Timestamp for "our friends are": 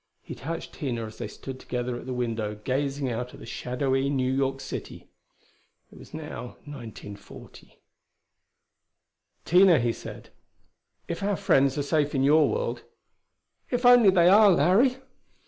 11.21-11.83